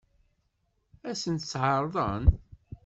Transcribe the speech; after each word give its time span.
Ad 1.09 1.15
sent-tt-ɛeṛḍen? 1.21 2.23